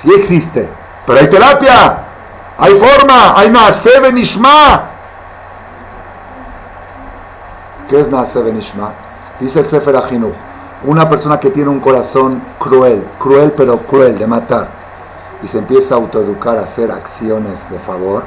[0.00, 0.68] Sí existe,
[1.06, 2.09] pero hay terapia.
[2.60, 3.50] Hay forma, hay
[3.82, 4.82] fe benishma.
[7.88, 8.90] ¿Qué es Naase Benishma?
[9.40, 10.34] Dice el Sefer Ajinuch,
[10.84, 14.68] una persona que tiene un corazón cruel, cruel pero cruel, de matar,
[15.42, 18.24] y se empieza a autoeducar a hacer acciones de favor,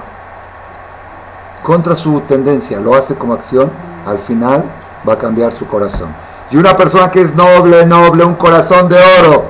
[1.62, 3.70] contra su tendencia, lo hace como acción,
[4.08, 4.64] al final
[5.08, 6.10] va a cambiar su corazón.
[6.50, 9.46] Y una persona que es noble, noble, un corazón de oro,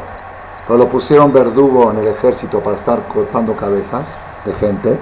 [0.67, 4.05] pero lo pusieron verdugo en el ejército para estar cortando cabezas
[4.45, 4.99] de gente,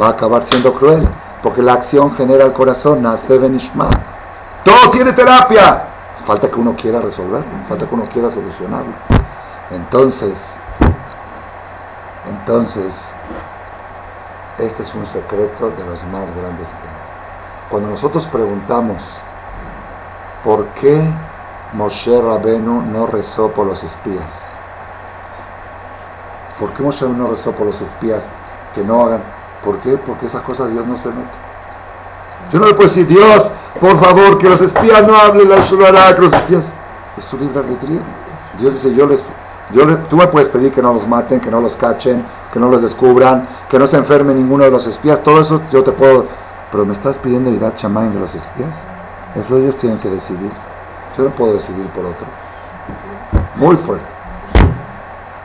[0.00, 1.06] va a acabar siendo cruel,
[1.42, 3.88] porque la acción genera el corazón, nace benishma.
[4.64, 5.84] Todo tiene terapia.
[6.26, 8.92] Falta que uno quiera resolverlo, falta que uno quiera solucionarlo.
[9.70, 10.34] Entonces,
[12.28, 12.92] entonces,
[14.58, 17.68] este es un secreto de los más grandes que hay.
[17.70, 18.98] Cuando nosotros preguntamos
[20.42, 21.08] por qué
[21.74, 24.24] Moshe Rabenu no rezó por los espías,
[26.58, 28.22] ¿por qué Moshe no rezó por los espías
[28.76, 29.20] que no hagan?
[29.64, 29.96] ¿Por qué?
[29.96, 31.46] Porque esas cosas Dios no se mete.
[32.52, 36.14] Yo no le puedo decir, Dios, por favor, que los espías no hablen la Shulará,
[36.14, 36.62] que los espías.
[37.18, 38.00] Es su libre albedrío.
[38.58, 39.20] Dios dice, yo les,
[39.72, 42.68] yo tú me puedes pedir que no los maten, que no los cachen, que no
[42.68, 46.26] los descubran, que no se enferme ninguno de los espías, todo eso yo te puedo.
[46.70, 48.70] Pero me estás pidiendo ir a chamán de los espías.
[49.34, 50.50] Eso ellos tienen que decidir.
[51.16, 52.26] Yo no puedo decidir por otro.
[53.56, 54.04] Muy fuerte.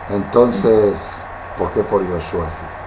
[0.10, 0.94] Entonces,
[1.58, 2.81] ¿por qué por Yoshua así?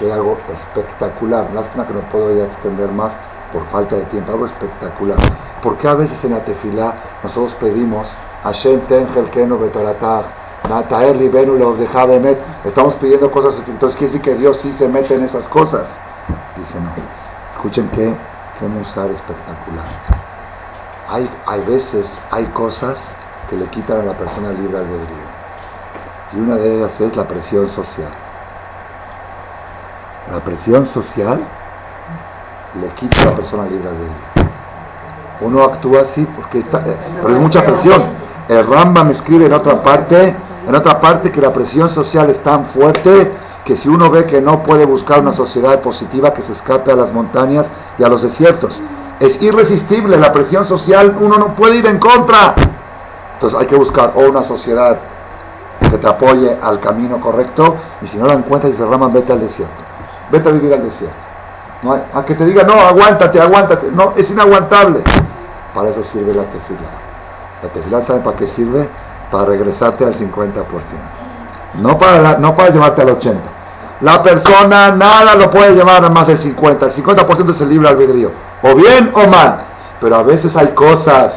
[0.00, 1.50] Hay algo espectacular.
[1.54, 3.12] Lástima que no puedo ya extender más
[3.52, 4.32] por falta de tiempo.
[4.32, 5.18] Algo espectacular.
[5.62, 8.06] Porque a veces en la tefilá nosotros pedimos
[8.44, 10.22] Hashem ten helkenu betoratah
[12.64, 13.96] Estamos pidiendo cosas espirituales.
[13.96, 15.88] Quiere decir que Dios sí se mete en esas cosas.
[16.56, 16.90] Dice no.
[17.56, 18.12] Escuchen que
[18.58, 19.86] qué musar espectacular.
[21.08, 22.98] Hay, hay veces, hay cosas
[23.48, 25.28] que le quitan a la persona libre albedrío.
[26.34, 28.27] Y una de ellas es la presión social.
[30.32, 31.40] La presión social
[32.78, 34.52] le quita la persona libre albedrío.
[35.40, 38.02] Uno actúa así porque está, eh, pero es mucha presión.
[38.48, 38.66] El
[39.04, 40.34] me escribe en otra parte,
[40.68, 43.30] en otra parte que la presión social es tan fuerte
[43.64, 46.96] que si uno ve que no puede buscar una sociedad positiva que se escape a
[46.96, 47.66] las montañas
[47.98, 48.78] y a los desiertos,
[49.20, 52.54] es irresistible la presión social, uno no puede ir en contra.
[53.34, 54.98] Entonces hay que buscar o una sociedad
[55.90, 59.40] que te apoye al camino correcto y si no la encuentras, dice Raman, vete al
[59.40, 59.97] desierto
[60.30, 61.16] vete a vivir al desierto.
[61.82, 63.88] No a que te diga, no, aguántate, aguántate.
[63.92, 65.00] No, es inaguantable.
[65.74, 66.88] Para eso sirve la tefila.
[67.62, 68.88] La tefila, ¿saben para qué sirve?
[69.30, 70.64] Para regresarte al 50%.
[71.80, 73.34] No para, no para llevarte al 80%.
[74.00, 76.82] La persona nada lo puede llevar a más del 50%.
[76.82, 78.30] El 50% es el libre albedrío.
[78.62, 79.58] O bien o mal.
[80.00, 81.34] Pero a veces hay cosas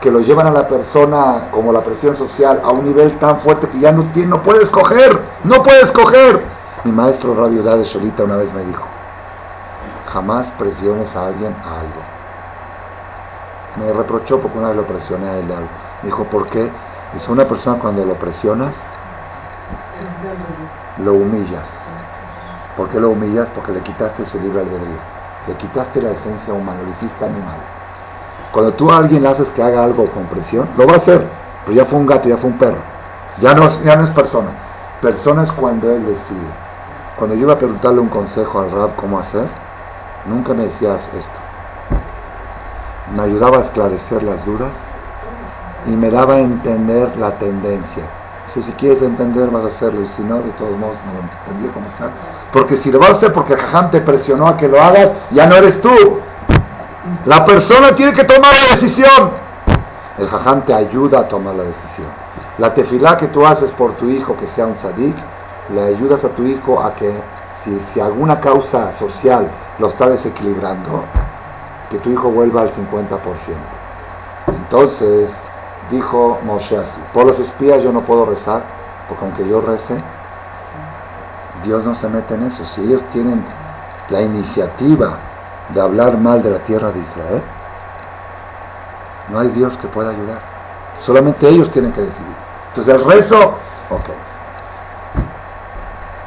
[0.00, 3.66] que lo llevan a la persona, como la presión social, a un nivel tan fuerte
[3.68, 5.18] que ya no, tiene, no puede escoger.
[5.44, 6.40] No puede escoger.
[6.84, 8.86] Mi maestro Rabio de Solita una vez me dijo,
[10.04, 12.02] jamás presiones a alguien a algo.
[13.78, 15.70] Me reprochó porque una vez lo presioné a él algo.
[16.02, 16.70] Me dijo, ¿por qué?
[17.14, 18.74] Dice, una persona cuando lo presionas,
[20.98, 21.66] lo humillas.
[22.76, 23.48] ¿Por qué lo humillas?
[23.48, 25.00] Porque le quitaste su libre albedrío.
[25.46, 27.56] Le quitaste la esencia humana, lo hiciste animal.
[28.52, 31.26] Cuando tú a alguien le haces que haga algo con presión, lo va a hacer.
[31.64, 32.82] Pero ya fue un gato, ya fue un perro.
[33.40, 34.50] Ya no, ya no es persona.
[35.00, 36.64] Persona es cuando él decide.
[37.16, 39.46] Cuando yo iba a preguntarle un consejo al Rab cómo hacer,
[40.26, 41.38] nunca me decías esto.
[43.16, 44.72] Me ayudaba a esclarecer las dudas
[45.86, 48.02] y me daba a entender la tendencia.
[48.52, 51.86] si quieres entender vas a hacerlo y si no, de todos modos no entendí cómo
[51.86, 52.10] está.
[52.52, 55.46] Porque si lo vas a hacer porque jajam te presionó a que lo hagas, ya
[55.46, 56.20] no eres tú.
[57.26, 59.30] La persona tiene que tomar la decisión.
[60.18, 62.08] El jajam te ayuda a tomar la decisión.
[62.58, 65.14] La tefilá que tú haces por tu hijo que sea un sadik,
[65.72, 67.12] le ayudas a tu hijo a que
[67.62, 69.48] si, si alguna causa social
[69.78, 71.04] lo está desequilibrando,
[71.90, 73.08] que tu hijo vuelva al 50%.
[74.48, 75.30] Entonces
[75.90, 78.62] dijo Moshe así, por los espías yo no puedo rezar,
[79.08, 79.96] porque aunque yo rece,
[81.64, 82.64] Dios no se mete en eso.
[82.64, 83.42] Si ellos tienen
[84.10, 85.16] la iniciativa
[85.72, 87.42] de hablar mal de la tierra de Israel,
[89.32, 90.40] no hay Dios que pueda ayudar.
[91.04, 92.34] Solamente ellos tienen que decidir.
[92.70, 93.36] Entonces el rezo,
[93.90, 94.33] ok.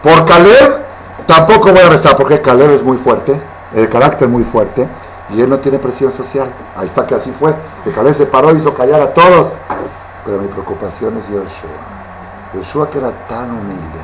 [0.03, 0.86] Por Caleb
[1.25, 3.38] tampoco voy a rezar porque Caleb es muy fuerte,
[3.75, 4.88] el carácter muy fuerte
[5.29, 6.47] y él no tiene presión social.
[6.75, 7.53] Ahí está que así fue.
[7.83, 9.53] Que Caleb se paró y hizo callar a todos.
[10.25, 11.69] Pero mi preocupación es Yoshua.
[12.53, 13.99] Yoshua que era tan humilde,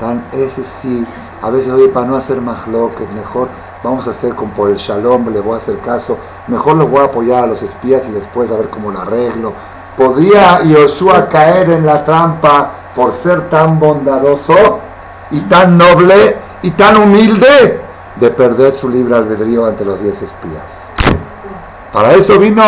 [0.00, 1.06] tan ese sí.
[1.42, 2.64] A veces, oye, para no hacer más
[2.96, 3.48] que es mejor
[3.82, 6.16] vamos a hacer con por el shalom, le voy a hacer caso.
[6.46, 9.52] Mejor lo voy a apoyar a los espías y después a ver cómo lo arreglo.
[9.96, 14.80] ¿Podría Yoshua caer en la trampa por ser tan bondadoso?
[15.30, 17.80] Y tan noble y tan humilde
[18.16, 20.62] de perder su libre albedrío ante los diez espías.
[21.92, 22.64] Para eso vino,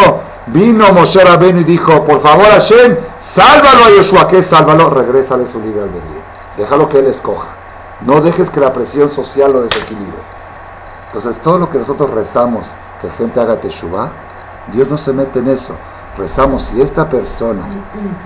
[0.46, 2.96] vino Moshe Rabbeinu y dijo, por favor Hashem,
[3.34, 4.90] sálvalo a Yeshua, ¿qué sálvalo?
[4.90, 6.20] Regrésale su libre albedrío.
[6.56, 7.48] Déjalo que él escoja.
[8.06, 10.18] No dejes que la presión social lo desequilibre.
[11.06, 12.66] Entonces todo lo que nosotros rezamos,
[13.02, 14.10] que gente haga teshuva,
[14.72, 15.74] Dios no se mete en eso.
[16.16, 17.62] Rezamos, si esta persona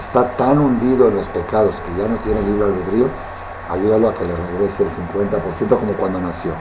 [0.06, 3.06] está tan hundido en los pecados que ya no tiene libre albedrío,
[3.70, 6.52] ayúdalo a que le regrese el 50% como cuando nació.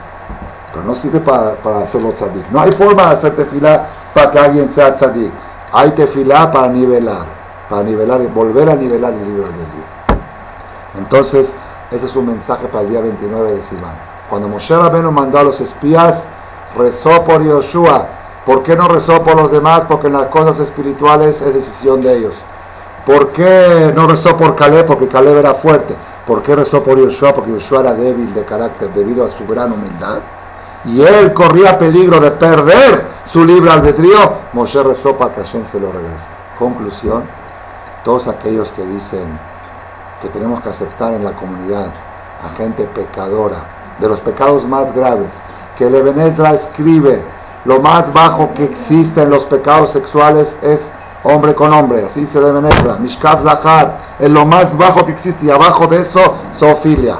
[0.72, 2.50] Pero no sirve para, hacerlo tzadik.
[2.50, 5.30] No hay forma de hacer tefilá para que alguien sea tzadik.
[5.72, 7.26] Hay tefilá para nivelar,
[7.68, 10.20] para nivelar, volver a nivelar el libro de Dios.
[10.98, 11.52] Entonces,
[11.90, 13.94] ese es un mensaje para el día 29 de Sivan.
[14.30, 16.24] Cuando Moshe Rabbeinu mandó a los espías,
[16.76, 18.06] rezó por Yoshua.
[18.46, 19.84] ¿Por qué no rezó por los demás?
[19.88, 22.34] Porque en las cosas espirituales es decisión de ellos.
[23.06, 24.86] ¿Por qué no rezó por Caleb?
[24.86, 25.94] Porque Caleb era fuerte.
[26.26, 27.34] ¿Por qué rezó por Yoshua?
[27.34, 30.20] Porque Yoshua era débil de carácter debido a su gran humildad.
[30.86, 34.34] Y él corría peligro de perder su libre albedrío.
[34.52, 36.26] Moshe rezó para que Hashem se lo regrese.
[36.58, 37.24] Conclusión,
[38.04, 39.26] todos aquellos que dicen
[40.22, 41.88] que tenemos que aceptar en la comunidad
[42.42, 43.58] a gente pecadora,
[43.98, 45.30] de los pecados más graves,
[45.78, 47.22] que el Ebenezra escribe,
[47.64, 50.82] lo más bajo que existe en los pecados sexuales es
[51.24, 55.46] hombre con hombre, así se debe negra, Mishkav Zahar, es lo más bajo que existe
[55.46, 56.20] y abajo de eso,
[56.56, 57.16] zoofilia.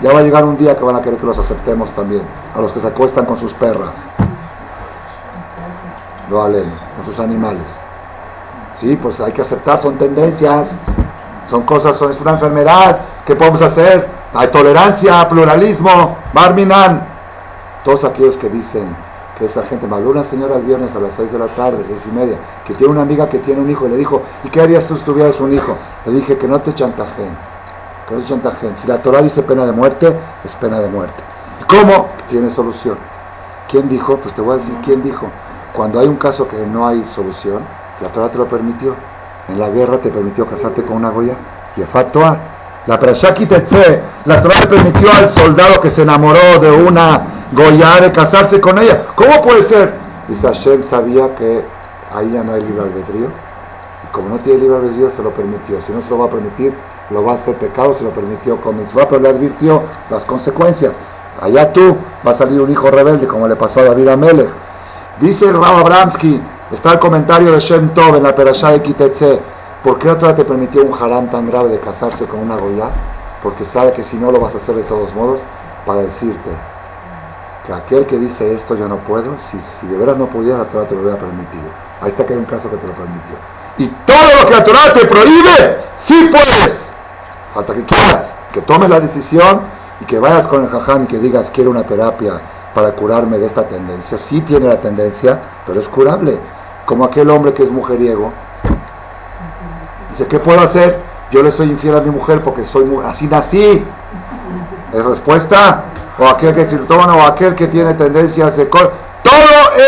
[0.00, 2.22] Ya va a llegar un día que van a querer que los aceptemos también,
[2.56, 3.94] a los que se acuestan con sus perras.
[6.30, 7.62] Lo alen, con sus animales.
[8.80, 10.70] Sí, pues hay que aceptar, son tendencias,
[11.50, 14.08] son cosas, son, es una enfermedad, ¿qué podemos hacer?
[14.34, 17.02] Hay tolerancia, pluralismo, Barminan.
[17.84, 18.86] Todos aquellos que dicen,
[19.46, 22.14] esa gente madura una señora el viernes a las 6 de la tarde, seis y
[22.14, 24.96] media, que tiene una amiga que tiene un hijo le dijo, ¿y qué harías tú
[24.96, 25.76] si tuvieras un hijo?
[26.06, 27.36] Le dije que no te chantajeen,
[28.08, 28.76] que no te chantajeen.
[28.76, 31.20] Si la Torah dice pena de muerte, es pena de muerte.
[31.60, 32.08] ¿Y cómo?
[32.28, 32.96] Tiene solución.
[33.70, 34.16] ¿Quién dijo?
[34.16, 35.26] Pues te voy a decir, ¿quién dijo?
[35.74, 37.62] Cuando hay un caso que no hay solución,
[38.00, 38.94] la Torah te lo permitió.
[39.48, 41.34] En la guerra te permitió casarte con una goya.
[41.76, 42.36] Y Fatoa.
[42.86, 43.46] La Perashaki
[44.24, 48.78] la Torah le permitió al soldado que se enamoró de una Goya de casarse con
[48.78, 49.04] ella.
[49.14, 49.92] ¿Cómo puede ser?
[50.28, 51.62] Dice Hashem sabía que
[52.14, 53.26] ahí ya no hay libre albedrío.
[53.26, 55.80] Y como no tiene libre albedrío, se lo permitió.
[55.86, 56.72] Si no se lo va a permitir,
[57.10, 60.94] lo va a hacer pecado, se lo permitió con mitzvah, pero le advirtió las consecuencias.
[61.40, 64.48] Allá tú va a salir un hijo rebelde, como le pasó a David Amelech.
[65.20, 66.40] Dice Rav Abramsky,
[66.72, 69.38] está el comentario de Shem Tov en la Perashá de Kitetse.
[69.84, 72.88] ¿Por qué otra te permitió un haram tan grave de casarse con una Goya?
[73.42, 75.40] Porque sabe que si no lo vas a hacer de todos modos,
[75.84, 76.50] para decirte,
[77.66, 80.64] que aquel que dice esto yo no puedo, si, si de veras no pudiera, la
[80.64, 81.64] Torah te lo hubiera permitido.
[82.00, 83.36] Ahí está que hay un caso que te lo permitió.
[83.78, 86.78] Y todo lo que la Torah te prohíbe, sí puedes.
[87.54, 89.60] Falta que quieras, que tomes la decisión
[90.00, 92.34] y que vayas con el jaján y que digas quiero una terapia
[92.74, 94.18] para curarme de esta tendencia.
[94.18, 96.38] Sí tiene la tendencia, pero es curable.
[96.84, 98.32] Como aquel hombre que es mujeriego.
[100.10, 100.98] Dice, ¿qué puedo hacer?
[101.30, 103.84] Yo le soy infiel a mi mujer porque soy así nací.
[104.92, 105.84] ¿Es respuesta?
[106.18, 108.66] O aquel que toma o aquel que tiene tendencias de...
[108.66, 108.90] Todo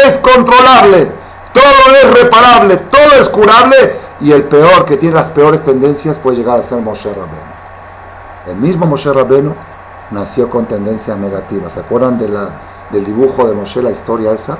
[0.06, 1.08] es controlable,
[1.52, 6.38] todo es reparable, todo es curable y el peor que tiene las peores tendencias puede
[6.38, 7.54] llegar a ser Moshe Rabbeinu.
[8.46, 9.52] El mismo Moshe Rabbeinu
[10.10, 11.72] nació con tendencias negativas.
[11.72, 12.48] ¿Se acuerdan de la,
[12.90, 14.56] del dibujo de Moshe, la historia esa?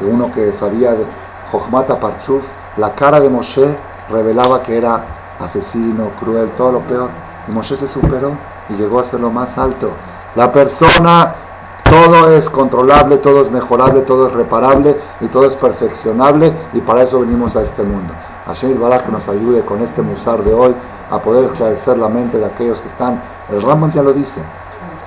[0.00, 1.04] De uno que sabía de
[1.50, 2.42] Jochmata Parzuf,
[2.76, 3.68] la cara de Moshe
[4.10, 5.04] revelaba que era
[5.40, 7.10] asesino, cruel, todo lo peor.
[7.48, 8.32] Y Moshe se superó
[8.68, 9.92] y llegó a ser lo más alto.
[10.38, 11.34] La persona,
[11.82, 17.02] todo es controlable, todo es mejorable, todo es reparable y todo es perfeccionable y para
[17.02, 18.14] eso venimos a este mundo.
[18.46, 20.76] Hashem Barak que nos ayude con este musar de hoy
[21.10, 23.20] a poder esclarecer la mente de aquellos que están,
[23.50, 24.40] el Ramón ya lo dice,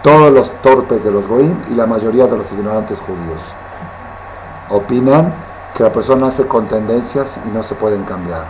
[0.04, 3.40] todos los torpes de los goim y la mayoría de los ignorantes judíos
[4.70, 5.34] opinan
[5.78, 8.44] que la persona nace con tendencias y no se pueden cambiar.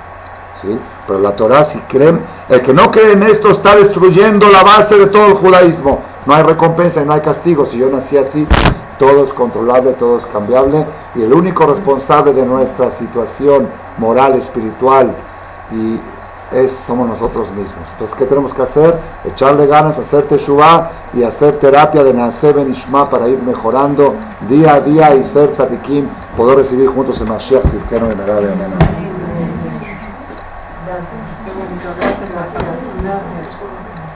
[0.64, 0.80] ¿sí?
[1.06, 4.98] Pero la Torah, si creen, el que no cree en esto está destruyendo la base
[4.98, 6.10] de todo el judaísmo.
[6.26, 7.66] No hay recompensa y no hay castigo.
[7.66, 8.48] Si yo nací así,
[9.00, 10.86] todo es controlable, todo es cambiable.
[11.16, 13.68] Y el único responsable de nuestra situación
[13.98, 15.14] moral, espiritual,
[15.72, 16.00] y
[16.56, 17.86] es, somos nosotros mismos.
[17.94, 19.00] Entonces, ¿qué tenemos que hacer?
[19.26, 24.16] Echarle ganas, hacer teshuvah y hacer terapia de Naseh Ben Ishma para ir mejorando
[24.50, 28.08] día a día y ser tzadikim, poder recibir juntos el Mashiach, si que no